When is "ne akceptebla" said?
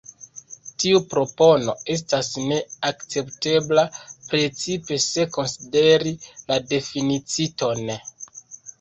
2.45-3.85